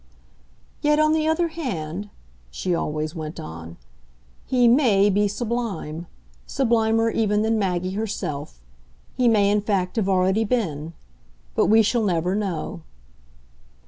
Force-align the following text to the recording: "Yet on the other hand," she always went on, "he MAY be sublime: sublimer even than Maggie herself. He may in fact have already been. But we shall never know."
"Yet 0.81 0.97
on 0.97 1.13
the 1.13 1.27
other 1.27 1.49
hand," 1.49 2.09
she 2.49 2.73
always 2.73 3.13
went 3.13 3.39
on, 3.39 3.77
"he 4.47 4.67
MAY 4.67 5.11
be 5.11 5.27
sublime: 5.27 6.07
sublimer 6.47 7.11
even 7.11 7.43
than 7.43 7.59
Maggie 7.59 7.91
herself. 7.91 8.63
He 9.13 9.27
may 9.27 9.51
in 9.51 9.61
fact 9.61 9.97
have 9.97 10.09
already 10.09 10.43
been. 10.43 10.93
But 11.53 11.67
we 11.67 11.83
shall 11.83 12.03
never 12.03 12.33
know." 12.33 12.81